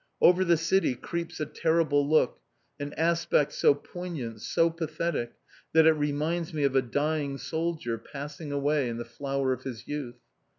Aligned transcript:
Over 0.19 0.43
the 0.43 0.57
city 0.57 0.95
creeps 0.95 1.39
a 1.39 1.45
terrible 1.45 2.09
look, 2.09 2.39
an 2.79 2.91
aspect 2.93 3.53
so 3.53 3.75
poignant, 3.75 4.41
so 4.41 4.71
pathetic, 4.71 5.33
that 5.73 5.85
it 5.85 5.91
reminds 5.93 6.55
me 6.55 6.63
of 6.63 6.75
a 6.75 6.81
dying 6.81 7.37
soldier 7.37 7.99
passing 7.99 8.51
away 8.51 8.89
in 8.89 8.97
the 8.97 9.05
flower 9.05 9.53
of 9.53 9.61
his 9.61 9.87
youth. 9.87 10.17